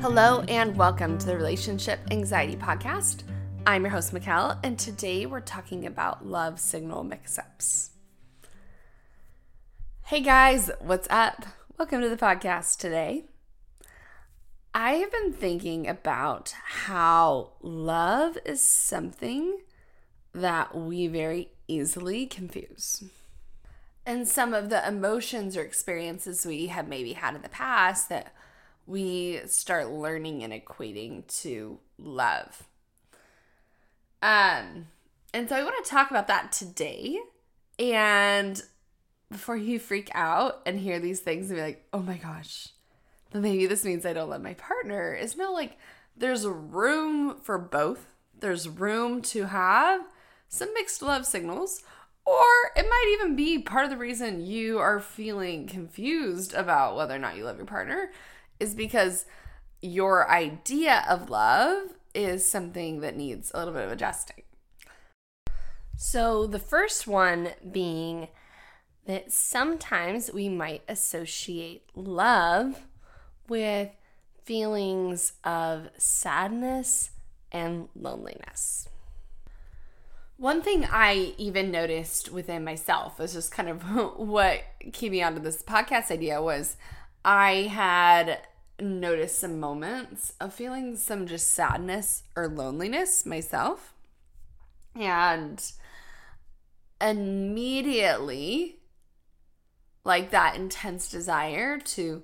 Hello, 0.00 0.42
and 0.42 0.76
welcome 0.76 1.18
to 1.18 1.26
the 1.26 1.36
Relationship 1.36 1.98
Anxiety 2.12 2.54
Podcast. 2.54 3.24
I'm 3.66 3.82
your 3.82 3.90
host, 3.90 4.14
Mikkel, 4.14 4.56
and 4.62 4.78
today 4.78 5.26
we're 5.26 5.40
talking 5.40 5.86
about 5.86 6.24
love 6.24 6.60
signal 6.60 7.02
mix 7.02 7.36
ups. 7.36 7.90
Hey 10.04 10.20
guys, 10.20 10.70
what's 10.78 11.08
up? 11.10 11.46
Welcome 11.78 12.00
to 12.02 12.08
the 12.08 12.16
podcast 12.16 12.78
today. 12.78 13.24
I 14.72 14.92
have 14.92 15.10
been 15.10 15.32
thinking 15.32 15.88
about 15.88 16.54
how 16.64 17.54
love 17.60 18.38
is 18.44 18.64
something 18.64 19.62
that 20.32 20.76
we 20.76 21.08
very 21.08 21.50
easily 21.66 22.26
confuse. 22.26 23.02
And 24.06 24.28
some 24.28 24.54
of 24.54 24.70
the 24.70 24.86
emotions 24.86 25.56
or 25.56 25.62
experiences 25.62 26.46
we 26.46 26.68
have 26.68 26.86
maybe 26.86 27.14
had 27.14 27.34
in 27.34 27.42
the 27.42 27.48
past 27.48 28.08
that 28.10 28.32
we 28.88 29.40
start 29.46 29.90
learning 29.90 30.42
and 30.42 30.52
equating 30.52 31.26
to 31.42 31.78
love. 31.98 32.66
Um, 34.22 34.86
and 35.34 35.48
so 35.48 35.56
I 35.56 35.62
want 35.62 35.84
to 35.84 35.90
talk 35.90 36.10
about 36.10 36.26
that 36.28 36.52
today. 36.52 37.18
And 37.78 38.60
before 39.30 39.58
you 39.58 39.78
freak 39.78 40.10
out 40.14 40.62
and 40.64 40.80
hear 40.80 40.98
these 40.98 41.20
things 41.20 41.50
and 41.50 41.58
be 41.58 41.62
like, 41.62 41.86
oh 41.92 42.00
my 42.00 42.16
gosh, 42.16 42.68
then 43.30 43.42
maybe 43.42 43.66
this 43.66 43.84
means 43.84 44.06
I 44.06 44.14
don't 44.14 44.30
love 44.30 44.42
my 44.42 44.54
partner, 44.54 45.12
It's 45.12 45.36
no 45.36 45.52
like 45.52 45.76
there's 46.16 46.46
room 46.46 47.36
for 47.42 47.58
both. 47.58 48.06
There's 48.40 48.68
room 48.68 49.20
to 49.22 49.44
have 49.44 50.00
some 50.48 50.72
mixed 50.72 51.02
love 51.02 51.26
signals, 51.26 51.82
or 52.24 52.42
it 52.74 52.86
might 52.88 53.18
even 53.18 53.36
be 53.36 53.58
part 53.58 53.84
of 53.84 53.90
the 53.90 53.96
reason 53.96 54.44
you 54.44 54.78
are 54.78 54.98
feeling 54.98 55.66
confused 55.66 56.54
about 56.54 56.96
whether 56.96 57.14
or 57.14 57.18
not 57.18 57.36
you 57.36 57.44
love 57.44 57.58
your 57.58 57.66
partner 57.66 58.10
is 58.60 58.74
because 58.74 59.26
your 59.80 60.30
idea 60.30 61.04
of 61.08 61.30
love 61.30 61.94
is 62.14 62.48
something 62.48 63.00
that 63.00 63.16
needs 63.16 63.50
a 63.54 63.58
little 63.58 63.74
bit 63.74 63.84
of 63.84 63.92
adjusting. 63.92 64.42
So, 65.96 66.46
the 66.46 66.58
first 66.58 67.06
one 67.06 67.50
being 67.70 68.28
that 69.06 69.32
sometimes 69.32 70.30
we 70.32 70.48
might 70.48 70.82
associate 70.88 71.82
love 71.94 72.86
with 73.48 73.90
feelings 74.44 75.32
of 75.44 75.88
sadness 75.96 77.10
and 77.50 77.88
loneliness. 77.96 78.88
One 80.36 80.62
thing 80.62 80.86
I 80.88 81.34
even 81.36 81.70
noticed 81.72 82.30
within 82.30 82.64
myself 82.64 83.18
is 83.18 83.32
just 83.32 83.50
kind 83.50 83.68
of 83.68 83.82
what 84.18 84.62
came 84.92 85.12
me 85.12 85.22
onto 85.22 85.40
this 85.40 85.62
podcast 85.62 86.10
idea 86.10 86.40
was 86.40 86.76
I 87.24 87.68
had 87.70 88.40
noticed 88.80 89.40
some 89.40 89.58
moments 89.58 90.34
of 90.40 90.54
feeling 90.54 90.96
some 90.96 91.26
just 91.26 91.50
sadness 91.50 92.22
or 92.36 92.48
loneliness 92.48 93.26
myself. 93.26 93.94
And 94.94 95.62
immediately 97.00 98.78
like 100.04 100.30
that 100.30 100.56
intense 100.56 101.10
desire 101.10 101.78
to 101.78 102.22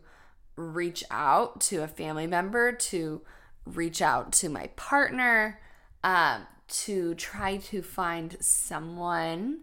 reach 0.56 1.05
out 1.11 1.61
to 1.61 1.83
a 1.83 1.89
family 1.89 2.27
member, 2.27 2.73
to 2.73 3.23
reach 3.67 4.01
out 4.01 4.33
to 4.33 4.48
my 4.48 4.69
partner, 4.77 5.61
um, 6.03 6.47
to 6.69 7.14
try 7.14 7.56
to 7.58 7.83
find 7.83 8.36
someone 8.41 9.61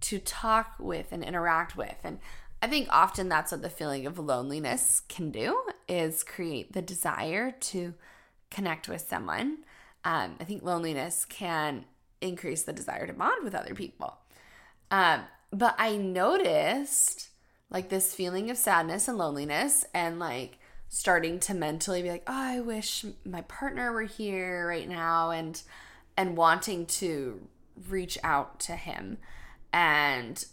to 0.00 0.18
talk 0.18 0.74
with 0.78 1.12
and 1.12 1.22
interact 1.22 1.76
with. 1.76 1.96
And 2.02 2.18
I 2.62 2.68
think 2.68 2.86
often 2.90 3.28
that's 3.28 3.50
what 3.50 3.60
the 3.60 3.68
feeling 3.68 4.06
of 4.06 4.20
loneliness 4.20 5.02
can 5.08 5.32
do 5.32 5.60
is 5.88 6.22
create 6.22 6.72
the 6.72 6.80
desire 6.80 7.50
to 7.50 7.94
connect 8.50 8.88
with 8.88 9.02
someone. 9.02 9.58
Um, 10.04 10.36
I 10.40 10.44
think 10.44 10.62
loneliness 10.62 11.24
can 11.24 11.86
increase 12.20 12.62
the 12.62 12.72
desire 12.72 13.08
to 13.08 13.12
bond 13.12 13.42
with 13.42 13.56
other 13.56 13.74
people. 13.74 14.16
Um, 14.92 15.22
but 15.50 15.74
I 15.76 15.96
noticed 15.96 17.30
like 17.68 17.88
this 17.88 18.14
feeling 18.14 18.48
of 18.48 18.56
sadness 18.56 19.08
and 19.08 19.18
loneliness 19.18 19.84
and 19.92 20.20
like 20.20 20.58
starting 20.88 21.40
to 21.40 21.54
mentally 21.54 22.02
be 22.02 22.10
like, 22.10 22.24
"Oh, 22.26 22.32
I 22.32 22.60
wish 22.60 23.04
my 23.24 23.40
partner 23.42 23.92
were 23.92 24.02
here 24.02 24.68
right 24.68 24.88
now," 24.88 25.30
and 25.30 25.60
and 26.16 26.36
wanting 26.36 26.86
to 26.86 27.48
reach 27.88 28.18
out 28.22 28.60
to 28.60 28.76
him. 28.76 29.18
And 29.72 30.44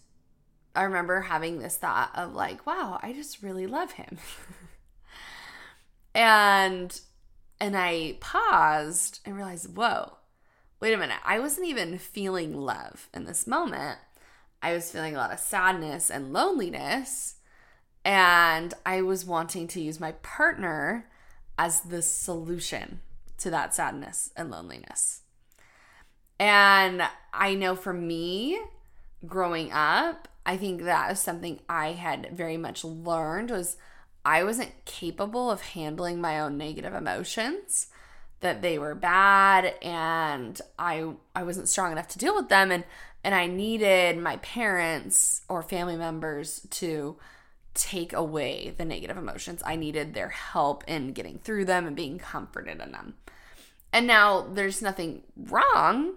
I 0.79 0.83
remember 0.83 1.21
having 1.21 1.59
this 1.59 1.75
thought 1.75 2.11
of 2.15 2.33
like, 2.33 2.65
"Wow, 2.65 2.99
I 3.03 3.11
just 3.11 3.43
really 3.43 3.67
love 3.67 3.91
him." 3.93 4.17
and 6.15 6.99
and 7.59 7.75
I 7.77 8.15
paused 8.21 9.19
and 9.25 9.35
realized, 9.35 9.75
"Whoa. 9.75 10.13
Wait 10.79 10.93
a 10.93 10.97
minute. 10.97 11.19
I 11.25 11.39
wasn't 11.39 11.67
even 11.67 11.97
feeling 11.97 12.55
love 12.55 13.09
in 13.13 13.25
this 13.25 13.45
moment. 13.45 13.99
I 14.61 14.73
was 14.73 14.89
feeling 14.89 15.15
a 15.15 15.17
lot 15.17 15.33
of 15.33 15.39
sadness 15.39 16.09
and 16.09 16.31
loneliness. 16.31 17.35
And 18.05 18.73
I 18.85 19.01
was 19.01 19.25
wanting 19.25 19.67
to 19.69 19.81
use 19.81 19.99
my 19.99 20.13
partner 20.13 21.09
as 21.57 21.81
the 21.81 22.01
solution 22.01 23.01
to 23.39 23.49
that 23.49 23.75
sadness 23.75 24.31
and 24.37 24.49
loneliness. 24.49 25.21
And 26.39 27.03
I 27.33 27.55
know 27.55 27.75
for 27.75 27.91
me, 27.91 28.57
growing 29.25 29.73
up, 29.73 30.29
I 30.49 30.57
think 30.57 30.81
that 30.81 31.11
is 31.11 31.19
something 31.19 31.59
I 31.69 31.91
had 31.91 32.31
very 32.31 32.57
much 32.57 32.83
learned 32.83 33.51
was 33.51 33.77
I 34.25 34.43
wasn't 34.43 34.83
capable 34.85 35.51
of 35.51 35.61
handling 35.61 36.19
my 36.19 36.39
own 36.39 36.57
negative 36.57 36.95
emotions 36.95 37.85
that 38.39 38.63
they 38.63 38.79
were 38.79 38.95
bad 38.95 39.75
and 39.83 40.59
I 40.79 41.11
I 41.35 41.43
wasn't 41.43 41.69
strong 41.69 41.91
enough 41.91 42.07
to 42.07 42.17
deal 42.17 42.33
with 42.33 42.49
them 42.49 42.71
and 42.71 42.83
and 43.23 43.35
I 43.35 43.45
needed 43.45 44.17
my 44.17 44.37
parents 44.37 45.41
or 45.47 45.61
family 45.61 45.95
members 45.95 46.65
to 46.71 47.17
take 47.75 48.11
away 48.11 48.73
the 48.75 48.85
negative 48.85 49.17
emotions. 49.17 49.61
I 49.63 49.75
needed 49.75 50.15
their 50.15 50.29
help 50.29 50.83
in 50.87 51.13
getting 51.13 51.37
through 51.37 51.65
them 51.65 51.85
and 51.85 51.95
being 51.95 52.17
comforted 52.17 52.81
in 52.81 52.91
them. 52.91 53.13
And 53.93 54.07
now 54.07 54.47
there's 54.51 54.81
nothing 54.81 55.21
wrong 55.37 56.15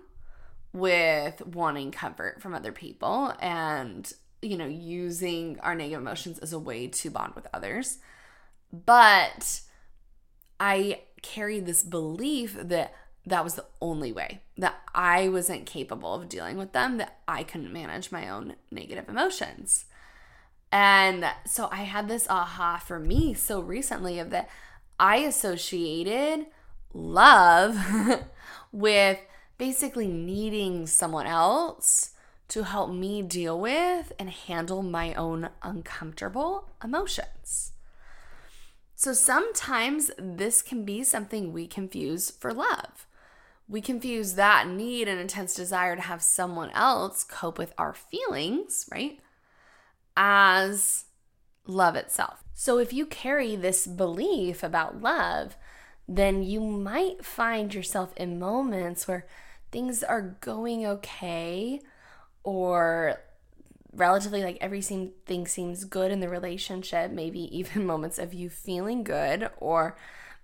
with 0.72 1.44
wanting 1.44 1.91
comfort 1.91 2.41
from 2.41 2.54
other 2.54 2.72
people 2.72 3.34
and 3.38 4.10
you 4.42 4.56
know 4.56 4.66
using 4.66 5.58
our 5.60 5.75
negative 5.75 6.00
emotions 6.00 6.38
as 6.41 6.53
a 6.53 6.58
way 6.58 6.88
to 6.88 7.10
bond 7.10 7.34
with 7.34 7.47
others. 7.54 7.98
But 8.72 9.60
I 10.58 11.03
carried 11.22 11.66
this 11.66 11.82
belief 11.82 12.56
that 12.60 12.94
that 13.25 13.44
was 13.44 13.54
the 13.54 13.66
only 13.81 14.12
way 14.12 14.42
that 14.58 14.75
I 14.94 15.28
wasn't 15.28 15.66
capable 15.66 16.14
of 16.14 16.28
dealing 16.28 16.56
with 16.56 16.72
them, 16.72 16.97
that 16.98 17.20
I 17.28 17.44
couldn't 17.44 17.72
manage 17.72 18.10
my 18.10 18.28
own 18.28 18.56
negative 18.70 19.08
emotions. 19.08 19.84
And 20.72 21.26
so 21.47 21.69
I 21.70 21.82
had 21.82 22.08
this 22.08 22.26
aha 22.28 22.82
for 22.84 22.98
me 22.98 23.34
so 23.34 23.60
recently 23.60 24.19
of 24.19 24.31
that 24.31 24.48
I 24.98 25.19
associated 25.19 26.47
love 26.92 27.76
with 28.72 29.19
basically 29.58 30.08
needing 30.08 30.86
someone 30.86 31.26
else 31.26 32.12
to 32.52 32.64
help 32.64 32.90
me 32.90 33.22
deal 33.22 33.58
with 33.58 34.12
and 34.18 34.30
handle 34.30 34.82
my 34.82 35.14
own 35.14 35.50
uncomfortable 35.62 36.70
emotions. 36.82 37.72
So 38.94 39.12
sometimes 39.12 40.10
this 40.18 40.62
can 40.62 40.84
be 40.84 41.04
something 41.04 41.52
we 41.52 41.66
confuse 41.66 42.30
for 42.30 42.52
love 42.52 43.06
we 43.72 43.80
confuse 43.80 44.34
that 44.34 44.68
need 44.68 45.08
and 45.08 45.18
intense 45.18 45.54
desire 45.54 45.96
to 45.96 46.02
have 46.02 46.22
someone 46.22 46.70
else 46.70 47.24
cope 47.24 47.56
with 47.56 47.72
our 47.78 47.94
feelings, 47.94 48.87
right? 48.93 49.19
As 50.14 51.06
love 51.66 51.96
itself. 51.96 52.44
So 52.52 52.78
if 52.78 52.93
you 52.93 53.06
carry 53.06 53.56
this 53.56 53.87
belief 53.87 54.62
about 54.62 55.00
love, 55.00 55.56
then 56.06 56.43
you 56.43 56.60
might 56.60 57.25
find 57.25 57.72
yourself 57.72 58.12
in 58.16 58.38
moments 58.38 59.08
where 59.08 59.26
things 59.70 60.02
are 60.02 60.37
going 60.40 60.84
okay 60.84 61.81
or 62.44 63.21
relatively 63.94 64.43
like 64.43 64.59
everything 64.61 65.12
seems 65.47 65.85
good 65.85 66.11
in 66.11 66.21
the 66.21 66.29
relationship, 66.29 67.11
maybe 67.11 67.41
even 67.56 67.87
moments 67.87 68.19
of 68.19 68.35
you 68.35 68.49
feeling 68.49 69.05
good 69.05 69.50
or 69.59 69.97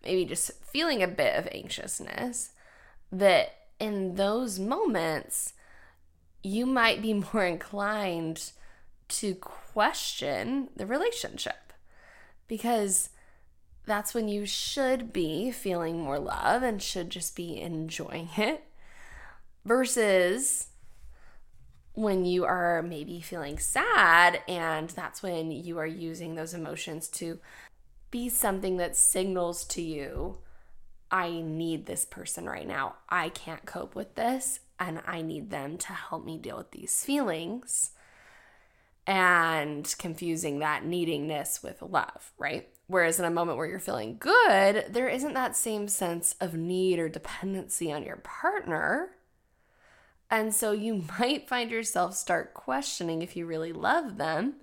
maybe 0.05 0.25
just 0.25 0.53
feeling 0.65 1.03
a 1.03 1.09
bit 1.09 1.37
of 1.37 1.49
anxiousness 1.53 2.51
that 3.11 3.55
in 3.81 4.17
those 4.17 4.59
moments, 4.59 5.55
you 6.43 6.67
might 6.67 7.03
be 7.03 7.15
more 7.33 7.45
inclined 7.45 8.53
to 9.09 9.35
question 9.35 10.69
the 10.77 10.87
relationship. 10.87 11.73
Because 12.47 13.11
that's 13.85 14.15
when 14.15 14.29
you 14.29 14.47
should 14.47 15.13
be 15.13 15.51
feeling 15.51 16.01
more 16.01 16.19
love 16.19 16.63
and 16.63 16.83
should 16.83 17.11
just 17.11 17.35
be 17.35 17.61
enjoying 17.61 18.29
it 18.37 18.65
versus 19.65 20.68
when 21.99 22.25
you 22.25 22.45
are 22.45 22.81
maybe 22.81 23.21
feeling 23.21 23.59
sad 23.59 24.41
and 24.47 24.89
that's 24.91 25.21
when 25.21 25.51
you 25.51 25.79
are 25.79 25.87
using 25.87 26.37
those 26.37 26.55
emotions 26.55 27.09
to 27.09 27.41
be 28.13 28.29
something 28.29 28.77
that 28.77 28.97
signals 28.97 29.65
to 29.65 29.83
you, 29.83 30.39
I 31.11 31.41
need 31.41 31.87
this 31.87 32.05
person 32.05 32.47
right 32.47 32.69
now. 32.69 32.95
I 33.09 33.31
can't 33.31 33.67
cope 33.67 33.97
with 33.97 34.15
this, 34.15 34.61
and 34.79 35.03
I 35.09 35.23
need 35.23 35.51
them 35.51 35.77
to 35.79 35.93
help 35.93 36.25
me 36.25 36.39
deal 36.39 36.57
with 36.57 36.71
these 36.71 37.05
feelings. 37.05 37.91
And 39.05 39.93
confusing 39.99 40.61
that 40.61 40.85
needingness 40.85 41.65
with 41.65 41.83
love, 41.83 42.31
right? 42.39 42.69
Whereas 42.87 43.19
in 43.19 43.25
a 43.25 43.31
moment 43.31 43.59
where 43.59 43.67
you're 43.67 43.81
feeling 43.81 44.19
good, 44.21 44.85
there 44.89 45.09
isn't 45.09 45.35
that 45.35 45.57
same 45.57 45.89
sense 45.89 46.37
of 46.41 46.55
need 46.55 47.01
or 47.01 47.09
dependency 47.09 47.93
on 47.93 48.05
your 48.05 48.19
partner. 48.19 49.17
And 50.31 50.55
so 50.55 50.73
you 50.73 51.05
might 51.19 51.49
find 51.49 51.71
yourself 51.71 52.15
start 52.15 52.55
questioning 52.55 53.23
if 53.23 53.37
you 53.37 53.47
really 53.47 53.73
love 53.73 54.19
them 54.19 54.55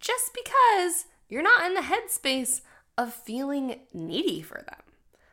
just 0.00 0.32
because 0.34 1.06
you're 1.28 1.42
not 1.42 1.66
in 1.66 1.74
the 1.74 1.82
headspace 1.82 2.62
of 2.96 3.12
feeling 3.12 3.80
needy 3.92 4.40
for 4.40 4.62
them, 4.66 4.82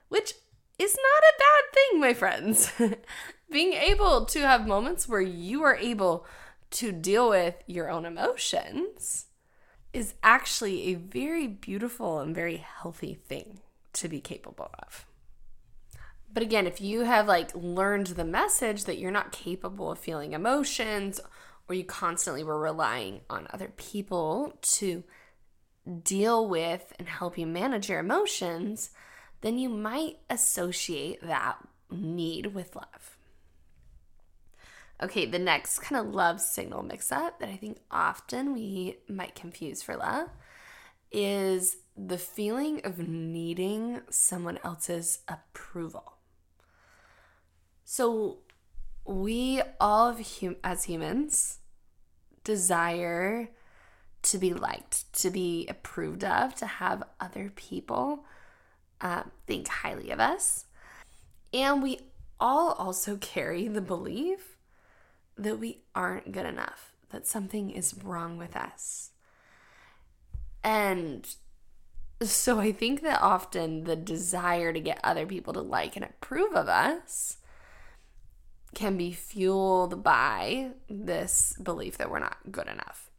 which 0.09 0.33
is 0.77 0.95
not 0.95 1.23
a 1.23 1.39
bad 1.39 1.73
thing, 1.73 1.99
my 2.01 2.13
friends. 2.13 2.71
Being 3.51 3.73
able 3.73 4.25
to 4.25 4.39
have 4.41 4.67
moments 4.67 5.07
where 5.07 5.21
you 5.21 5.63
are 5.63 5.75
able 5.75 6.25
to 6.71 6.91
deal 6.91 7.29
with 7.29 7.55
your 7.67 7.89
own 7.89 8.05
emotions 8.05 9.27
is 9.93 10.15
actually 10.23 10.87
a 10.87 10.95
very 10.95 11.47
beautiful 11.47 12.19
and 12.19 12.33
very 12.33 12.57
healthy 12.57 13.13
thing 13.13 13.59
to 13.93 14.09
be 14.09 14.19
capable 14.19 14.71
of. 14.79 15.05
But 16.33 16.43
again, 16.43 16.65
if 16.65 16.81
you 16.81 17.01
have 17.01 17.27
like 17.27 17.51
learned 17.53 18.07
the 18.07 18.25
message 18.25 18.85
that 18.85 18.97
you're 18.97 19.11
not 19.11 19.31
capable 19.31 19.91
of 19.91 19.99
feeling 19.99 20.33
emotions 20.33 21.19
or 21.69 21.75
you 21.75 21.83
constantly 21.83 22.43
were 22.43 22.59
relying 22.59 23.21
on 23.29 23.47
other 23.51 23.71
people 23.77 24.57
to 24.61 25.03
deal 26.03 26.47
with 26.47 26.93
and 26.97 27.07
help 27.07 27.37
you 27.37 27.45
manage 27.45 27.87
your 27.89 27.99
emotions, 27.99 28.89
then 29.41 29.57
you 29.57 29.69
might 29.69 30.17
associate 30.29 31.21
that 31.21 31.57
need 31.91 32.47
with 32.47 32.75
love. 32.75 33.17
Okay, 35.01 35.25
the 35.25 35.39
next 35.39 35.79
kind 35.79 36.05
of 36.05 36.13
love 36.13 36.39
signal 36.39 36.81
mix 36.81 37.11
up 37.11 37.39
that 37.39 37.49
I 37.49 37.57
think 37.57 37.77
often 37.91 38.53
we 38.53 38.97
might 39.07 39.35
confuse 39.35 39.81
for 39.83 39.97
love 39.97 40.29
is 41.11 41.77
the 41.95 42.17
feeling 42.17 42.81
of 42.83 42.99
needing 42.99 44.01
someone 44.09 44.59
else's 44.63 45.19
approval. 45.27 46.12
So, 47.85 48.39
we 49.05 49.61
all 49.79 50.13
hum- 50.13 50.55
as 50.63 50.85
humans 50.85 51.59
desire 52.43 53.49
to 54.23 54.37
be 54.37 54.53
liked, 54.53 55.11
to 55.13 55.29
be 55.29 55.67
approved 55.67 56.23
of, 56.23 56.55
to 56.55 56.65
have 56.65 57.03
other 57.19 57.51
people 57.55 58.25
uh, 59.01 59.23
think 59.45 59.67
highly 59.67 60.11
of 60.11 60.19
us. 60.19 60.65
And 61.53 61.83
we 61.83 61.99
all 62.39 62.71
also 62.73 63.17
carry 63.21 63.67
the 63.67 63.81
belief 63.81 64.57
that 65.37 65.59
we 65.59 65.81
aren't 65.93 66.31
good 66.31 66.45
enough, 66.45 66.93
that 67.09 67.27
something 67.27 67.69
is 67.71 67.95
wrong 68.03 68.37
with 68.37 68.55
us. 68.55 69.11
And 70.63 71.27
so 72.21 72.59
I 72.59 72.71
think 72.71 73.01
that 73.01 73.21
often 73.21 73.83
the 73.83 73.97
desire 73.97 74.71
to 74.71 74.79
get 74.79 74.99
other 75.03 75.25
people 75.25 75.51
to 75.53 75.61
like 75.61 75.95
and 75.97 76.05
approve 76.05 76.53
of 76.53 76.69
us 76.69 77.37
can 78.75 78.97
be 78.97 79.11
fueled 79.11 80.03
by 80.03 80.71
this 80.89 81.55
belief 81.61 81.97
that 81.97 82.09
we're 82.09 82.19
not 82.19 82.37
good 82.51 82.67
enough. 82.67 83.09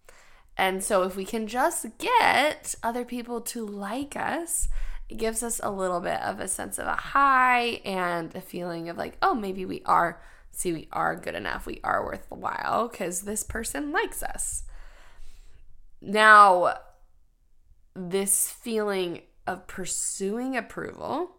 And 0.56 0.84
so 0.84 1.02
if 1.02 1.16
we 1.16 1.24
can 1.24 1.46
just 1.46 1.86
get 1.98 2.74
other 2.82 3.04
people 3.04 3.40
to 3.40 3.66
like 3.66 4.16
us, 4.16 4.68
it 5.08 5.16
gives 5.16 5.42
us 5.42 5.60
a 5.62 5.70
little 5.70 6.00
bit 6.00 6.20
of 6.20 6.40
a 6.40 6.48
sense 6.48 6.78
of 6.78 6.86
a 6.86 6.94
high 6.94 7.80
and 7.84 8.34
a 8.34 8.40
feeling 8.40 8.88
of 8.88 8.96
like, 8.96 9.16
oh, 9.20 9.34
maybe 9.34 9.64
we 9.64 9.82
are 9.84 10.20
see 10.52 10.72
we 10.72 10.88
are 10.92 11.16
good 11.16 11.34
enough. 11.34 11.66
We 11.66 11.80
are 11.82 12.04
worth 12.04 12.28
the 12.28 12.36
while 12.36 12.86
because 12.86 13.22
this 13.22 13.42
person 13.42 13.90
likes 13.90 14.22
us. 14.22 14.62
Now 16.00 16.74
this 17.94 18.50
feeling 18.50 19.22
of 19.46 19.66
pursuing 19.66 20.56
approval 20.56 21.36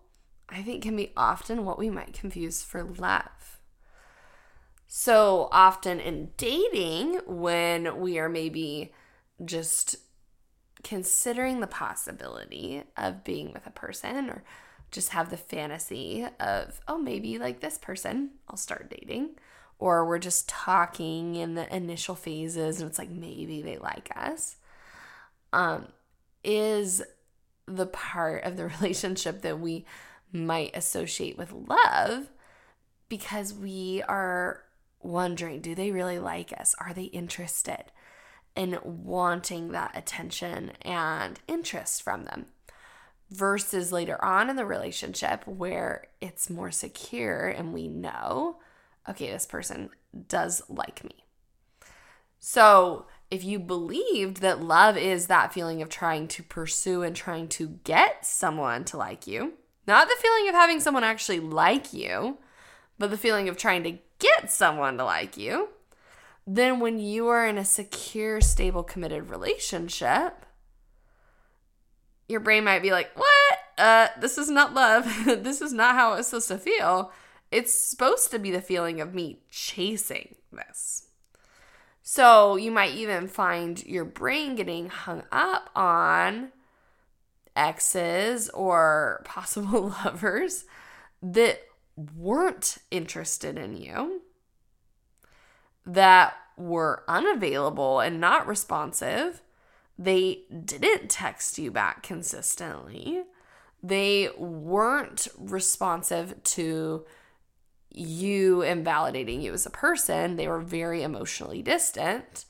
i 0.50 0.62
think 0.62 0.84
can 0.84 0.96
be 0.96 1.12
often 1.18 1.66
what 1.66 1.78
we 1.78 1.90
might 1.90 2.14
confuse 2.14 2.64
for 2.64 2.84
love 2.84 3.55
so 4.88 5.50
often 5.52 6.00
in 6.00 6.30
dating 6.38 7.20
when 7.26 8.00
we 8.00 8.20
are 8.20 8.30
maybe 8.30 8.94
just 9.44 9.96
considering 10.84 11.60
the 11.60 11.68
possibility 11.68 12.84
of 12.96 13.24
being 13.24 13.52
with 13.52 13.66
a 13.66 13.72
person 13.72 14.30
or 14.30 14.44
just 14.92 15.10
have 15.10 15.30
the 15.30 15.38
fantasy 15.38 16.26
of, 16.40 16.80
oh, 16.88 16.98
maybe 16.98 17.40
like 17.40 17.60
this 17.60 17.78
person, 17.78 18.30
I'll 18.48 18.58
start 18.58 18.90
dating. 18.90 19.32
Or 19.80 20.08
we're 20.08 20.20
just 20.20 20.48
talking 20.48 21.36
in 21.36 21.56
the 21.56 21.76
initial 21.76 22.16
phases 22.16 22.80
and 22.80 22.90
it's 22.90 23.00
like 23.00 23.10
maybe 23.10 23.62
they 23.62 23.78
like 23.78 24.10
us. 24.16 24.58
Um, 25.52 25.88
is 26.44 27.02
the 27.66 27.88
part 27.88 28.44
of 28.44 28.56
the 28.56 28.68
relationship 28.80 29.42
that 29.42 29.60
we 29.60 29.86
might 30.32 30.76
associate 30.76 31.38
with 31.38 31.52
love 31.52 32.30
because 33.10 33.54
we 33.54 34.04
are 34.08 34.65
wondering 35.06 35.62
do 35.62 35.75
they 35.75 35.92
really 35.92 36.19
like 36.19 36.54
us? 36.60 36.75
Are 36.80 36.94
they 36.94 37.04
interested 37.06 37.86
in 38.56 38.80
wanting 38.84 39.72
that 39.72 39.96
attention 39.96 40.72
and 40.81 41.40
interest 41.48 42.02
from 42.04 42.25
them? 42.25 42.48
versus 43.31 43.92
later 43.92 44.24
on 44.24 44.50
in 44.50 44.56
the 44.56 44.66
relationship 44.66 45.46
where 45.48 46.07
it's 46.22 46.50
more 46.50 46.72
secure 46.72 47.48
and 47.48 47.74
we 47.74 47.88
know, 47.88 48.57
okay, 49.10 49.31
this 49.31 49.46
person 49.46 49.90
does 50.28 50.62
like 50.69 51.04
me. 51.04 51.25
So, 52.40 53.08
if 53.31 53.44
you 53.44 53.58
believed 53.58 54.38
that 54.38 54.62
love 54.62 54.98
is 54.98 55.28
that 55.28 55.51
feeling 55.51 55.81
of 55.81 55.90
trying 55.90 56.28
to 56.30 56.44
pursue 56.44 57.01
and 57.01 57.16
trying 57.16 57.48
to 57.50 57.80
get 57.84 58.24
someone 58.25 58.86
to 58.86 58.98
like 58.98 59.25
you, 59.25 59.54
not 59.88 60.08
the 60.08 60.16
feeling 60.22 60.48
of 60.48 60.54
having 60.54 60.80
someone 60.80 61.04
actually 61.04 61.40
like 61.40 61.92
you, 61.92 62.38
but 62.98 63.10
the 63.10 63.18
feeling 63.18 63.50
of 63.50 63.58
trying 63.58 63.84
to 63.84 63.98
get 64.20 64.52
someone 64.52 64.98
to 64.98 65.04
like 65.04 65.38
you, 65.38 65.70
then 66.48 66.80
when 66.80 67.00
you 67.00 67.28
are 67.28 67.46
in 67.46 67.58
a 67.58 67.66
secure, 67.66 68.40
stable, 68.42 68.84
committed 68.84 69.30
relationship, 69.30 70.46
your 72.28 72.40
brain 72.40 72.64
might 72.64 72.82
be 72.82 72.92
like, 72.92 73.12
what? 73.16 73.60
Uh, 73.78 74.08
this 74.20 74.38
is 74.38 74.50
not 74.50 74.74
love. 74.74 75.06
this 75.25 75.62
is 75.62 75.74
not 75.74 75.96
how 75.96 76.14
it's 76.14 76.30
supposed 76.30 76.48
to 76.48 76.58
feel. 76.58 77.12
It's 77.52 77.74
supposed 77.74 78.32
to 78.32 78.40
be 78.40 78.52
the 78.52 78.62
feeling 78.62 79.02
of 79.02 79.14
me 79.14 79.40
chasing 79.50 80.36
this. 80.52 81.08
So 82.02 82.56
you 82.56 82.72
might 82.72 82.94
even 82.96 83.28
find 83.28 83.84
your 83.86 84.06
brain 84.06 84.56
getting 84.56 84.90
hung 84.90 85.24
up 85.32 85.70
on 85.75 86.52
exes 87.56 88.50
or 88.50 89.22
possible 89.25 89.94
lovers 90.06 90.66
that 91.22 91.62
weren't 91.96 92.78
interested 92.92 93.58
in 93.58 93.78
you, 93.78 94.22
that 95.86 96.34
were 96.58 97.04
unavailable 97.08 98.00
and 98.00 98.20
not 98.20 98.48
responsive, 98.48 99.42
they 99.98 100.42
didn't 100.66 101.10
text 101.10 101.58
you 101.58 101.72
back 101.72 102.04
consistently. 102.04 103.24
They 103.82 104.30
weren't 104.38 105.28
responsive 105.38 106.42
to 106.44 107.06
you 107.92 108.62
invalidating 108.62 109.42
you 109.42 109.54
as 109.54 109.66
a 109.66 109.70
person. 109.70 110.36
They 110.36 110.48
were 110.48 110.60
very 110.60 111.02
emotionally 111.04 111.62
distant. 111.62 112.46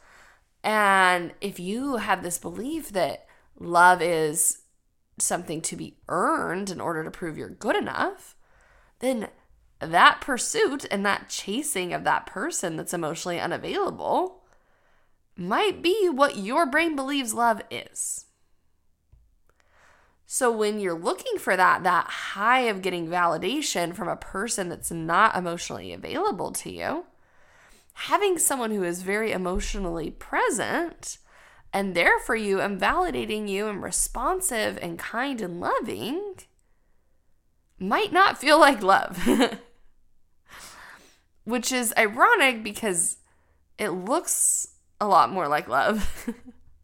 And 0.63 1.33
if 1.41 1.59
you 1.59 1.97
have 1.97 2.23
this 2.23 2.39
belief 2.39 2.89
that 2.93 3.27
love 3.59 4.01
is 4.01 4.63
something 5.19 5.61
to 5.61 5.75
be 5.75 5.97
earned 6.09 6.69
in 6.69 6.81
order 6.81 7.03
to 7.03 7.11
prove 7.11 7.37
you're 7.37 7.49
good 7.49 7.75
enough, 7.75 8.35
then 8.99 9.27
that 9.85 10.21
pursuit 10.21 10.85
and 10.89 11.05
that 11.05 11.29
chasing 11.29 11.93
of 11.93 12.03
that 12.03 12.25
person 12.25 12.75
that's 12.75 12.93
emotionally 12.93 13.39
unavailable 13.39 14.43
might 15.37 15.81
be 15.81 16.09
what 16.09 16.37
your 16.37 16.65
brain 16.65 16.95
believes 16.95 17.33
love 17.33 17.61
is. 17.69 18.25
So 20.25 20.51
when 20.51 20.79
you're 20.79 20.97
looking 20.97 21.37
for 21.37 21.55
that 21.55 21.83
that 21.83 22.07
high 22.07 22.61
of 22.61 22.81
getting 22.81 23.07
validation 23.07 23.93
from 23.93 24.07
a 24.07 24.15
person 24.15 24.69
that's 24.69 24.91
not 24.91 25.35
emotionally 25.35 25.93
available 25.93 26.51
to 26.53 26.71
you, 26.71 27.05
having 27.93 28.37
someone 28.37 28.71
who 28.71 28.83
is 28.83 29.03
very 29.03 29.31
emotionally 29.31 30.11
present 30.11 31.19
and 31.71 31.93
there 31.93 32.19
for 32.19 32.35
you 32.35 32.59
and 32.59 32.79
validating 32.79 33.47
you 33.47 33.67
and 33.67 33.83
responsive 33.83 34.79
and 34.81 34.97
kind 34.97 35.41
and 35.41 35.59
loving 35.59 36.35
might 37.77 38.13
not 38.13 38.37
feel 38.37 38.59
like 38.59 38.81
love. 38.81 39.27
Which 41.45 41.71
is 41.71 41.93
ironic 41.97 42.63
because 42.63 43.17
it 43.77 43.89
looks 43.89 44.67
a 44.99 45.07
lot 45.07 45.31
more 45.31 45.47
like 45.47 45.67
love 45.67 46.33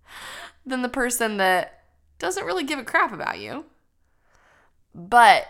than 0.66 0.82
the 0.82 0.90
person 0.90 1.38
that 1.38 1.84
doesn't 2.20 2.46
really 2.46 2.64
give 2.64 2.80
a 2.80 2.84
crap 2.84 3.12
about 3.12 3.40
you. 3.40 3.66
But 4.94 5.48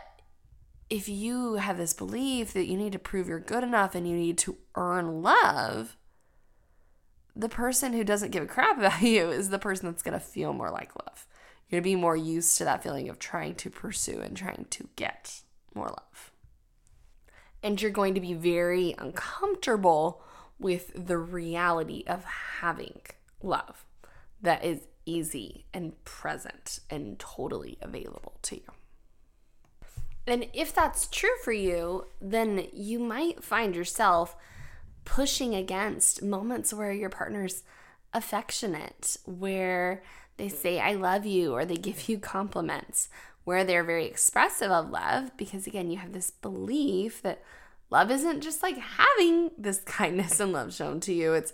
if 0.90 1.10
you 1.10 1.56
have 1.56 1.78
this 1.78 1.94
belief 1.94 2.54
that 2.54 2.68
you 2.68 2.78
need 2.78 2.92
to 2.94 3.00
prove 3.00 3.28
you're 3.28 3.40
good 3.40 3.64
enough 3.64 3.96
and 3.96 4.08
you 4.08 4.16
need 4.16 4.38
to 4.40 4.58
earn 4.76 5.22
love, 5.22 5.98
the 7.36 7.50
person 7.50 7.94
who 7.94 8.04
doesn't 8.04 8.32
give 8.32 8.44
a 8.44 8.48
crap 8.48 8.78
about 8.80 9.02
you 9.02 9.30
is 9.30 9.50
the 9.50 9.60
person 9.60 9.88
that's 9.88 10.04
going 10.04 10.14
to 10.14 10.20
feel 10.20 10.54
more 10.54 10.70
like 10.70 10.92
love. 11.06 11.28
You're 11.70 11.80
going 11.82 11.94
to 11.94 11.98
be 11.98 12.02
more 12.02 12.18
used 12.18 12.58
to 12.58 12.66
that 12.66 12.84
feeling 12.84 13.10
of 13.10 13.20
trying 13.20 13.56
to 13.56 13.70
pursue 13.70 14.20
and 14.20 14.36
trying 14.36 14.68
to 14.70 14.90
get 14.96 15.42
more 15.74 15.88
love. 15.88 16.31
And 17.64 17.82
you're 17.82 17.92
going 17.92 18.16
to 18.16 18.22
be 18.22 18.34
very 18.34 18.96
uncomfortable 18.98 20.24
with 20.58 20.92
the 20.96 21.18
reality 21.18 22.04
of 22.08 22.24
having 22.24 23.02
love 23.42 23.86
that 24.42 24.64
is 24.64 24.88
easy 25.06 25.66
and 25.74 26.04
present 26.06 26.80
and 26.90 27.18
totally 27.20 27.78
available 27.82 28.38
to 28.44 28.56
you. 28.56 28.72
And 30.28 30.48
if 30.54 30.74
that's 30.74 31.08
true 31.08 31.36
for 31.44 31.52
you, 31.52 32.06
then 32.22 32.68
you 32.74 33.00
might 33.00 33.44
find 33.44 33.76
yourself 33.76 34.36
pushing 35.04 35.56
against 35.56 36.22
moments 36.22 36.74
where 36.74 36.92
your 36.92 37.10
partner's 37.10 37.64
affectionate, 38.14 39.18
where 39.26 40.04
they 40.38 40.48
say, 40.48 40.80
I 40.80 40.94
love 40.94 41.26
you, 41.26 41.54
or 41.54 41.66
they 41.66 41.76
give 41.76 42.08
you 42.08 42.20
compliments, 42.20 43.10
where 43.44 43.64
they're 43.64 43.84
very 43.84 44.06
expressive 44.06 44.72
of 44.72 44.90
love, 44.90 45.36
because 45.38 45.68
again, 45.68 45.90
you 45.90 45.98
have 45.98 46.14
this 46.14 46.32
belief 46.32 47.22
that 47.22 47.44
love 47.90 48.12
isn't 48.12 48.42
just 48.42 48.64
like 48.64 48.78
having 48.78 49.52
this 49.58 49.80
kindness 49.86 50.40
and 50.40 50.54
love 50.54 50.74
shown 50.74 51.00
to 51.02 51.14
you, 51.14 51.34
it's 51.34 51.54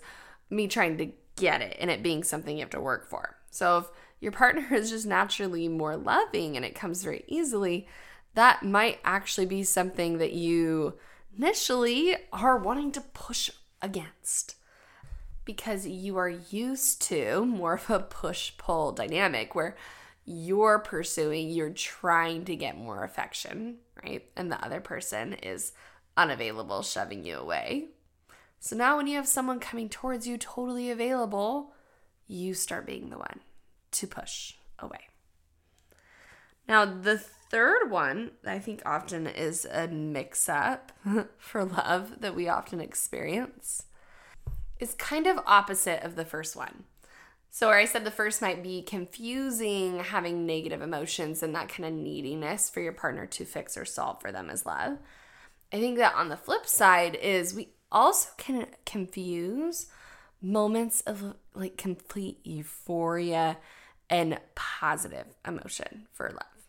me 0.50 0.68
trying 0.68 0.98
to 0.98 1.12
get 1.36 1.60
it 1.60 1.76
and 1.80 1.90
it 1.90 2.02
being 2.02 2.24
something 2.24 2.56
you 2.56 2.62
have 2.62 2.70
to 2.70 2.80
work 2.80 3.08
for. 3.08 3.36
So 3.50 3.78
if 3.78 3.86
your 4.20 4.32
partner 4.32 4.66
is 4.72 4.90
just 4.90 5.06
naturally 5.06 5.68
more 5.68 5.96
loving 5.96 6.56
and 6.56 6.64
it 6.64 6.74
comes 6.74 7.02
very 7.02 7.24
easily, 7.26 7.86
that 8.34 8.62
might 8.62 8.98
actually 9.04 9.46
be 9.46 9.62
something 9.62 10.18
that 10.18 10.32
you 10.32 10.94
initially 11.36 12.16
are 12.32 12.58
wanting 12.58 12.92
to 12.92 13.00
push 13.00 13.50
against 13.80 14.56
because 15.44 15.86
you 15.86 16.16
are 16.18 16.28
used 16.28 17.00
to 17.00 17.44
more 17.46 17.74
of 17.74 17.90
a 17.90 18.00
push 18.00 18.52
pull 18.58 18.92
dynamic 18.92 19.54
where 19.54 19.76
you're 20.30 20.78
pursuing, 20.78 21.48
you're 21.48 21.70
trying 21.70 22.44
to 22.44 22.54
get 22.54 22.76
more 22.76 23.02
affection, 23.02 23.76
right? 24.04 24.28
And 24.36 24.52
the 24.52 24.62
other 24.62 24.78
person 24.78 25.32
is 25.32 25.72
unavailable, 26.18 26.82
shoving 26.82 27.24
you 27.24 27.38
away. 27.38 27.86
So 28.60 28.76
now 28.76 28.98
when 28.98 29.06
you 29.06 29.16
have 29.16 29.26
someone 29.26 29.58
coming 29.58 29.88
towards 29.88 30.26
you 30.26 30.36
totally 30.36 30.90
available, 30.90 31.72
you 32.26 32.52
start 32.52 32.84
being 32.84 33.08
the 33.08 33.16
one 33.16 33.40
to 33.92 34.06
push 34.06 34.54
away. 34.78 35.08
Now, 36.68 36.84
the 36.84 37.16
third 37.16 37.90
one 37.90 38.32
I 38.46 38.58
think 38.58 38.82
often 38.84 39.26
is 39.26 39.64
a 39.64 39.88
mix 39.88 40.46
up 40.46 40.92
for 41.38 41.64
love 41.64 42.20
that 42.20 42.36
we 42.36 42.48
often 42.48 42.82
experience 42.82 43.86
is 44.78 44.92
kind 44.92 45.26
of 45.26 45.40
opposite 45.46 46.02
of 46.04 46.16
the 46.16 46.26
first 46.26 46.54
one. 46.54 46.84
So, 47.58 47.66
where 47.66 47.76
I 47.76 47.86
said 47.86 48.04
the 48.04 48.12
first 48.12 48.40
might 48.40 48.62
be 48.62 48.82
confusing 48.82 49.98
having 49.98 50.46
negative 50.46 50.80
emotions 50.80 51.42
and 51.42 51.56
that 51.56 51.68
kind 51.68 51.86
of 51.86 51.92
neediness 51.92 52.70
for 52.70 52.80
your 52.80 52.92
partner 52.92 53.26
to 53.26 53.44
fix 53.44 53.76
or 53.76 53.84
solve 53.84 54.20
for 54.20 54.30
them 54.30 54.48
as 54.48 54.64
love. 54.64 54.98
I 55.72 55.80
think 55.80 55.98
that 55.98 56.14
on 56.14 56.28
the 56.28 56.36
flip 56.36 56.66
side 56.66 57.16
is 57.16 57.52
we 57.52 57.70
also 57.90 58.28
can 58.36 58.68
confuse 58.86 59.86
moments 60.40 61.00
of 61.00 61.34
like 61.52 61.76
complete 61.76 62.38
euphoria 62.46 63.56
and 64.08 64.38
positive 64.54 65.26
emotion 65.44 66.06
for 66.12 66.30
love. 66.30 66.64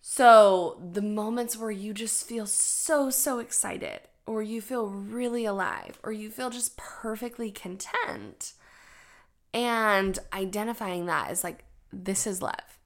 So, 0.00 0.82
the 0.92 1.02
moments 1.02 1.56
where 1.56 1.70
you 1.70 1.94
just 1.94 2.26
feel 2.26 2.46
so, 2.46 3.10
so 3.10 3.38
excited, 3.38 4.00
or 4.26 4.42
you 4.42 4.60
feel 4.60 4.88
really 4.88 5.44
alive, 5.44 6.00
or 6.02 6.10
you 6.10 6.30
feel 6.30 6.50
just 6.50 6.76
perfectly 6.76 7.52
content, 7.52 8.54
and 9.52 10.18
identifying 10.32 11.06
that 11.06 11.30
as 11.30 11.44
like, 11.44 11.64
this 11.92 12.26
is 12.26 12.42
love. 12.42 12.78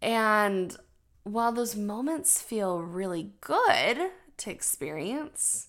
And 0.00 0.76
while 1.24 1.52
those 1.52 1.76
moments 1.76 2.40
feel 2.40 2.80
really 2.80 3.32
good 3.40 4.10
to 4.38 4.50
experience, 4.50 5.68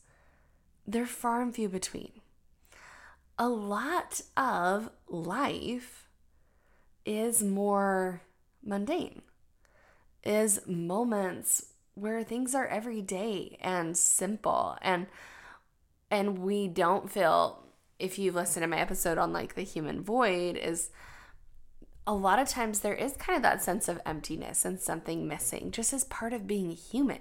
they're 0.88 1.06
far 1.06 1.42
and 1.42 1.54
few 1.54 1.70
between. 1.70 2.12
A 3.38 3.50
lot 3.50 4.22
of 4.38 4.90
life 5.08 6.08
is 7.06 7.42
more 7.42 8.22
mundane 8.64 9.22
is 10.24 10.62
moments 10.68 11.68
where 11.96 12.24
things 12.24 12.54
are 12.54 12.68
everyday 12.68 13.58
and 13.62 13.98
simple 13.98 14.78
and 14.82 15.08
and 16.12 16.40
we 16.40 16.68
don't 16.68 17.10
feel 17.10 17.64
if 18.00 18.18
you 18.18 18.32
listen 18.32 18.62
to 18.62 18.68
my 18.68 18.80
episode 18.80 19.18
on 19.18 19.34
like 19.34 19.56
the 19.56 19.64
human 19.64 20.02
void 20.02 20.56
is 20.58 20.90
a 22.08 22.14
lot 22.14 22.40
of 22.40 22.48
times 22.48 22.80
there 22.80 22.96
is 22.96 23.16
kind 23.18 23.38
of 23.38 23.44
that 23.44 23.62
sense 23.62 23.88
of 23.88 24.02
emptiness 24.06 24.66
and 24.66 24.80
something 24.80 25.28
missing 25.28 25.70
just 25.70 25.94
as 25.94 26.04
part 26.06 26.34
of 26.34 26.48
being 26.48 26.72
human 26.72 27.20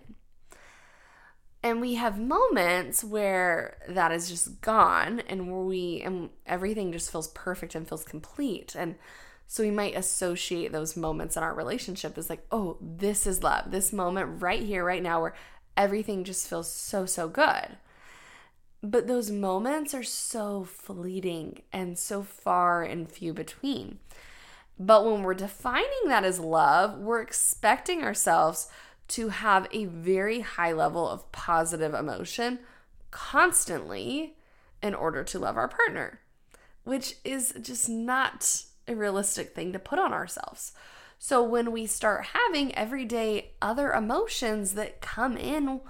and 1.62 1.80
we 1.80 1.94
have 1.94 2.18
moments 2.18 3.02
where 3.02 3.78
that 3.88 4.12
is 4.12 4.28
just 4.28 4.60
gone 4.60 5.20
and 5.28 5.50
where 5.50 5.64
we 5.64 6.00
and 6.04 6.30
everything 6.46 6.92
just 6.92 7.10
feels 7.10 7.28
perfect 7.28 7.74
and 7.74 7.88
feels 7.88 8.04
complete 8.04 8.74
and 8.76 8.94
so 9.50 9.62
we 9.62 9.70
might 9.70 9.96
associate 9.96 10.72
those 10.72 10.94
moments 10.94 11.34
in 11.34 11.42
our 11.42 11.54
relationship 11.54 12.18
as 12.18 12.28
like, 12.28 12.44
oh, 12.52 12.76
this 12.82 13.26
is 13.26 13.42
love. 13.42 13.70
This 13.70 13.94
moment 13.94 14.42
right 14.42 14.62
here, 14.62 14.84
right 14.84 15.02
now, 15.02 15.22
where 15.22 15.34
everything 15.74 16.22
just 16.22 16.46
feels 16.46 16.70
so, 16.70 17.06
so 17.06 17.28
good. 17.28 17.78
But 18.82 19.06
those 19.06 19.30
moments 19.30 19.92
are 19.92 20.04
so 20.04 20.64
fleeting 20.64 21.62
and 21.72 21.98
so 21.98 22.22
far 22.22 22.82
and 22.82 23.10
few 23.10 23.32
between. 23.34 23.98
But 24.78 25.04
when 25.04 25.22
we're 25.22 25.34
defining 25.34 26.06
that 26.06 26.24
as 26.24 26.38
love, 26.38 26.98
we're 26.98 27.20
expecting 27.20 28.02
ourselves 28.02 28.68
to 29.08 29.30
have 29.30 29.66
a 29.72 29.86
very 29.86 30.40
high 30.40 30.72
level 30.72 31.08
of 31.08 31.30
positive 31.32 31.94
emotion 31.94 32.60
constantly 33.10 34.36
in 34.82 34.94
order 34.94 35.24
to 35.24 35.38
love 35.38 35.56
our 35.56 35.66
partner, 35.66 36.20
which 36.84 37.16
is 37.24 37.54
just 37.60 37.88
not 37.88 38.62
a 38.86 38.94
realistic 38.94 39.54
thing 39.54 39.72
to 39.72 39.78
put 39.78 39.98
on 39.98 40.12
ourselves. 40.12 40.72
So 41.18 41.42
when 41.42 41.72
we 41.72 41.86
start 41.86 42.26
having 42.32 42.72
everyday 42.76 43.52
other 43.60 43.92
emotions 43.92 44.74
that 44.74 45.00
come 45.00 45.36
in 45.36 45.80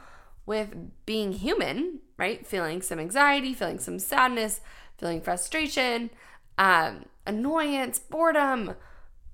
with 0.47 0.75
being 1.05 1.33
human, 1.33 2.01
right? 2.19 2.47
Feeling 2.47 2.83
some 2.83 2.99
anxiety, 2.99 3.55
feeling 3.55 3.79
some 3.79 3.99
sadness, 3.99 4.61
feeling 4.99 5.21
frustration, 5.21 6.11
um, 6.59 7.07
annoyance, 7.27 7.99
boredom, 7.99 8.75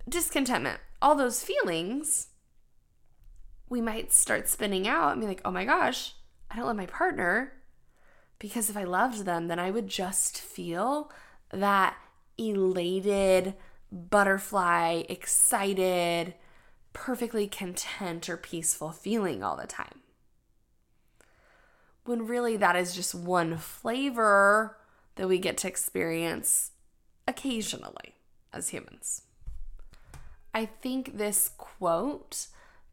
discontentment, 0.08 0.78
all 1.00 1.14
those 1.14 1.42
feelings, 1.42 2.28
we 3.68 3.80
might 3.80 4.12
start 4.12 4.48
spinning 4.48 4.86
out 4.86 5.12
and 5.12 5.20
be 5.20 5.26
like, 5.26 5.40
oh 5.44 5.50
my 5.50 5.64
gosh, 5.64 6.14
I 6.50 6.56
don't 6.56 6.66
love 6.66 6.76
my 6.76 6.86
partner 6.86 7.54
because 8.38 8.68
if 8.68 8.76
I 8.76 8.84
loved 8.84 9.24
them, 9.24 9.48
then 9.48 9.58
I 9.58 9.70
would 9.70 9.88
just 9.88 10.40
feel 10.40 11.10
that 11.50 11.96
elated, 12.36 13.54
butterfly, 13.90 15.04
excited, 15.08 16.34
perfectly 16.92 17.46
content 17.48 18.28
or 18.28 18.36
peaceful 18.36 18.92
feeling 18.92 19.42
all 19.42 19.56
the 19.56 19.66
time. 19.66 20.03
When 22.04 22.26
really 22.26 22.56
that 22.56 22.76
is 22.76 22.94
just 22.94 23.14
one 23.14 23.56
flavor 23.56 24.76
that 25.16 25.28
we 25.28 25.38
get 25.38 25.56
to 25.58 25.68
experience 25.68 26.72
occasionally 27.26 28.14
as 28.52 28.68
humans. 28.68 29.22
I 30.52 30.66
think 30.66 31.16
this 31.16 31.50
quote 31.56 32.46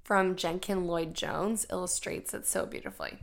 from 0.03 0.35
Jenkin 0.35 0.87
Lloyd 0.87 1.13
Jones 1.13 1.65
illustrates 1.69 2.33
it 2.33 2.47
so 2.47 2.65
beautifully. 2.65 3.19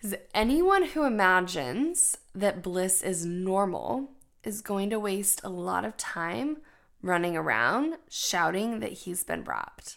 Is 0.00 0.16
anyone 0.32 0.84
who 0.84 1.04
imagines 1.04 2.16
that 2.34 2.62
bliss 2.62 3.02
is 3.02 3.26
normal 3.26 4.10
is 4.44 4.60
going 4.60 4.90
to 4.90 5.00
waste 5.00 5.40
a 5.44 5.48
lot 5.48 5.84
of 5.84 5.96
time 5.96 6.58
running 7.02 7.36
around 7.36 7.96
shouting 8.08 8.80
that 8.80 8.92
he's 8.92 9.24
been 9.24 9.44
robbed. 9.44 9.96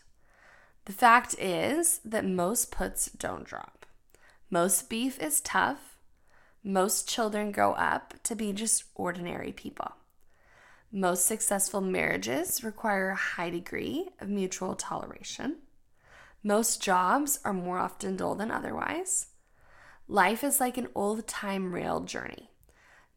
The 0.86 0.94
fact 0.94 1.36
is 1.40 2.00
that 2.04 2.26
most 2.26 2.72
puts 2.72 3.10
don't 3.12 3.44
drop. 3.44 3.86
Most 4.54 4.90
beef 4.90 5.18
is 5.18 5.40
tough. 5.40 5.96
Most 6.62 7.08
children 7.08 7.54
grow 7.54 7.72
up 7.72 8.16
to 8.24 8.36
be 8.36 8.52
just 8.52 8.84
ordinary 8.96 9.54
people. 9.54 9.94
Most 10.92 11.26
successful 11.26 11.80
marriages 11.80 12.62
require 12.62 13.12
a 13.12 13.16
high 13.16 13.50
degree 13.50 14.10
of 14.20 14.28
mutual 14.28 14.76
toleration. 14.76 15.60
Most 16.44 16.82
jobs 16.82 17.40
are 17.46 17.54
more 17.54 17.78
often 17.78 18.18
dull 18.18 18.36
than 18.36 18.52
otherwise. 18.52 19.28
Life 20.10 20.44
is 20.44 20.60
like 20.60 20.78
an 20.78 20.90
old 20.94 21.30
time 21.30 21.74
rail 21.74 22.02
journey 22.02 22.50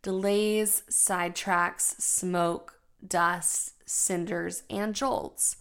delays, 0.02 0.84
sidetracks, 0.88 2.00
smoke, 2.00 2.78
dust, 3.04 3.72
cinders, 3.86 4.62
and 4.70 4.94
jolts, 4.94 5.56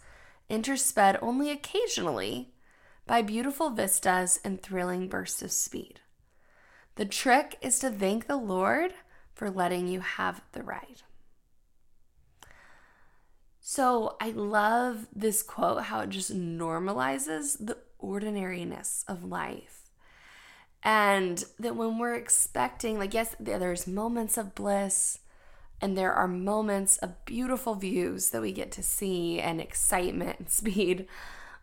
intersped 0.52 1.18
only 1.24 1.50
occasionally 1.50 2.53
by 3.06 3.22
beautiful 3.22 3.70
vistas 3.70 4.40
and 4.44 4.62
thrilling 4.62 5.08
bursts 5.08 5.42
of 5.42 5.52
speed. 5.52 6.00
The 6.96 7.06
trick 7.06 7.58
is 7.62 7.80
to 7.80 7.90
thank 7.90 8.28
the 8.28 8.38
Lord 8.38 8.94
for 9.34 9.50
letting 9.50 9.88
you 9.88 10.00
have 10.00 10.42
the 10.52 10.64
ride. 10.64 11.02
So 13.60 14.18
I 14.22 14.32
love 14.32 15.08
this 15.16 15.42
quote, 15.42 15.84
how 15.84 16.02
it 16.02 16.10
just 16.10 16.36
normalizes 16.36 17.58
the 17.66 17.78
ordinariness 17.98 19.06
of 19.08 19.24
life. 19.24 19.90
And 20.84 21.44
that 21.60 21.76
when 21.76 21.98
we're 21.98 22.16
expecting, 22.16 23.00
like, 23.00 23.14
yes, 23.14 23.36
there's 23.40 23.88
moments 23.88 24.38
of 24.38 24.54
bliss 24.54 25.20
and 25.82 25.98
there 25.98 26.14
are 26.14 26.28
moments 26.28 26.98
of 26.98 27.26
beautiful 27.26 27.76
views 27.76 28.30
that 28.30 28.42
we 28.42 28.52
get 28.52 28.72
to 28.74 28.84
see 28.84 29.40
and 29.40 29.60
excitement 29.60 30.40
and 30.40 30.50
speed, 30.62 31.08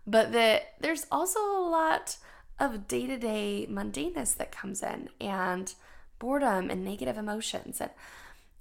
but 0.07 0.33
that 0.33 0.75
there's 0.81 1.07
also 1.11 1.41
a 1.41 1.69
lot 1.69 2.17
of 2.59 2.87
day 2.87 3.07
to 3.07 3.17
day 3.17 3.67
mundaneness 3.71 4.37
that 4.37 4.53
comes 4.53 4.83
in 4.83 5.09
and 5.21 5.75
boredom 6.19 6.71
and 6.71 6.85
negative 6.85 7.17
emotions. 7.17 7.81
And, 7.81 7.91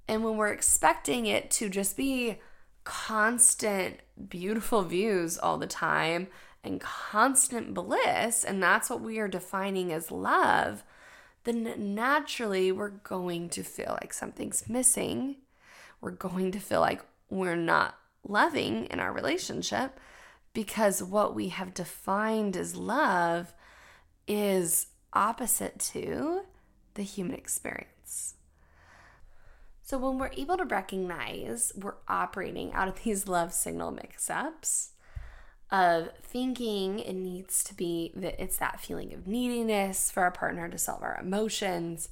and 0.08 0.24
when 0.24 0.36
we're 0.36 0.52
expecting 0.52 1.26
it 1.26 1.50
to 1.52 1.68
just 1.68 1.96
be 1.96 2.38
constant 2.84 4.00
beautiful 4.28 4.82
views 4.82 5.38
all 5.38 5.58
the 5.58 5.66
time 5.66 6.28
and 6.64 6.80
constant 6.80 7.74
bliss, 7.74 8.44
and 8.44 8.62
that's 8.62 8.90
what 8.90 9.00
we 9.00 9.18
are 9.18 9.28
defining 9.28 9.92
as 9.92 10.10
love, 10.10 10.82
then 11.44 11.94
naturally 11.94 12.72
we're 12.72 12.90
going 12.90 13.48
to 13.50 13.62
feel 13.62 13.96
like 14.00 14.12
something's 14.12 14.68
missing. 14.68 15.36
We're 16.00 16.10
going 16.10 16.52
to 16.52 16.58
feel 16.58 16.80
like 16.80 17.02
we're 17.30 17.56
not 17.56 17.96
loving 18.26 18.86
in 18.86 19.00
our 19.00 19.12
relationship 19.12 19.98
because 20.52 21.02
what 21.02 21.34
we 21.34 21.48
have 21.48 21.74
defined 21.74 22.56
as 22.56 22.76
love 22.76 23.54
is 24.26 24.88
opposite 25.12 25.78
to 25.78 26.42
the 26.94 27.02
human 27.02 27.34
experience. 27.34 28.34
So, 29.82 29.98
when 29.98 30.18
we're 30.18 30.30
able 30.36 30.56
to 30.56 30.64
recognize 30.64 31.72
we're 31.76 31.94
operating 32.06 32.72
out 32.72 32.88
of 32.88 33.02
these 33.02 33.26
love 33.26 33.52
signal 33.52 33.90
mix 33.90 34.30
ups 34.30 34.90
of 35.70 36.08
thinking 36.22 36.98
it 36.98 37.12
needs 37.12 37.62
to 37.62 37.74
be 37.74 38.12
that 38.16 38.40
it's 38.42 38.58
that 38.58 38.80
feeling 38.80 39.12
of 39.14 39.26
neediness 39.26 40.10
for 40.10 40.22
our 40.24 40.30
partner 40.30 40.68
to 40.68 40.78
solve 40.78 41.02
our 41.02 41.18
emotions, 41.20 42.08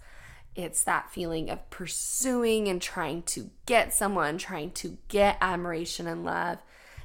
it's 0.54 0.82
that 0.84 1.10
feeling 1.10 1.50
of 1.50 1.68
pursuing 1.70 2.68
and 2.68 2.82
trying 2.82 3.22
to 3.22 3.50
get 3.66 3.92
someone, 3.92 4.38
trying 4.38 4.70
to 4.72 4.98
get 5.08 5.38
admiration 5.40 6.06
and 6.06 6.24
love. 6.24 6.58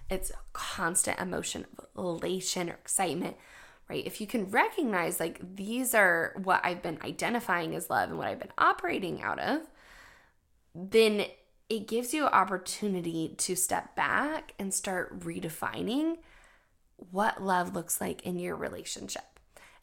It's 0.10 0.32
constant 0.52 1.20
emotion 1.20 1.66
of 1.78 1.86
elation 1.98 2.70
or 2.70 2.74
excitement, 2.74 3.38
right? 3.90 4.06
If 4.06 4.22
you 4.22 4.28
can 4.28 4.50
recognize 4.50 5.20
like 5.20 5.56
these 5.56 5.96
are 5.96 6.34
what 6.44 6.62
I've 6.64 6.82
been 6.82 7.00
identifying 7.04 7.76
as 7.76 7.90
love 7.90 8.10
and 8.10 8.18
what 8.18 8.28
I've 8.28 8.40
been 8.40 8.54
operating 8.58 9.22
out 9.22 9.40
of, 9.40 9.62
then 10.76 11.26
it 11.70 11.88
gives 11.88 12.14
you 12.14 12.26
opportunity 12.26 13.34
to 13.38 13.56
step 13.56 13.96
back 13.96 14.54
and 14.60 14.74
start 14.74 15.20
redefining 15.22 16.18
what 16.98 17.44
love 17.44 17.74
looks 17.74 18.00
like 18.00 18.22
in 18.24 18.38
your 18.38 18.56
relationship 18.56 19.40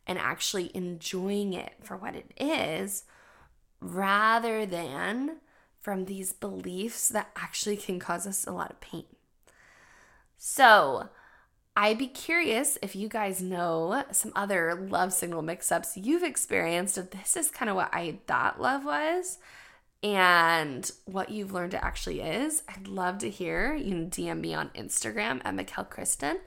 and 0.06 0.18
actually 0.18 0.70
enjoying 0.74 1.52
it 1.52 1.74
for 1.82 1.96
what 1.96 2.14
it 2.14 2.32
is 2.36 3.04
rather 3.80 4.66
than 4.66 5.36
from 5.78 6.04
these 6.04 6.32
beliefs 6.32 7.08
that 7.08 7.30
actually 7.36 7.76
can 7.76 7.98
cause 7.98 8.26
us 8.26 8.46
a 8.46 8.52
lot 8.52 8.70
of 8.70 8.80
pain. 8.80 9.04
So, 10.42 11.10
I'd 11.76 11.98
be 11.98 12.06
curious 12.06 12.78
if 12.80 12.96
you 12.96 13.10
guys 13.10 13.42
know 13.42 14.04
some 14.10 14.32
other 14.34 14.74
love 14.74 15.12
signal 15.12 15.42
mix 15.42 15.70
ups 15.70 15.98
you've 15.98 16.22
experienced. 16.22 16.96
If 16.96 17.10
this 17.10 17.36
is 17.36 17.50
kind 17.50 17.68
of 17.68 17.76
what 17.76 17.90
I 17.92 18.20
thought 18.26 18.58
love 18.58 18.86
was 18.86 19.36
and 20.02 20.90
what 21.04 21.28
you've 21.28 21.52
learned 21.52 21.74
it 21.74 21.82
actually 21.82 22.22
is, 22.22 22.62
I'd 22.66 22.88
love 22.88 23.18
to 23.18 23.28
hear. 23.28 23.74
You 23.74 23.90
can 23.90 24.08
DM 24.10 24.40
me 24.40 24.54
on 24.54 24.70
Instagram 24.70 25.42
at 25.44 25.54
Mikkel 25.54 25.90
Kristen. 25.90 26.38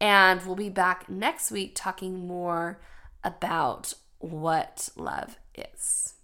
And 0.00 0.40
we'll 0.46 0.54
be 0.54 0.70
back 0.70 1.08
next 1.08 1.50
week 1.50 1.72
talking 1.74 2.28
more 2.28 2.80
about 3.24 3.92
what 4.18 4.88
love 4.94 5.36
is. 5.56 6.14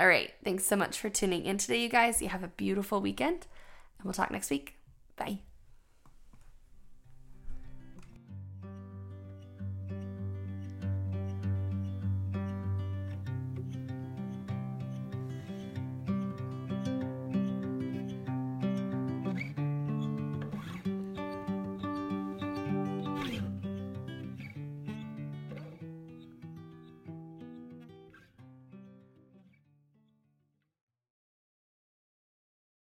All 0.00 0.08
right. 0.08 0.32
Thanks 0.42 0.66
so 0.66 0.74
much 0.74 0.98
for 0.98 1.08
tuning 1.08 1.46
in 1.46 1.56
today, 1.56 1.80
you 1.80 1.88
guys. 1.88 2.20
You 2.20 2.30
have 2.30 2.42
a 2.42 2.48
beautiful 2.48 3.00
weekend, 3.00 3.46
and 3.98 4.04
we'll 4.04 4.12
talk 4.12 4.32
next 4.32 4.50
week. 4.50 4.74
Bye. 5.16 5.38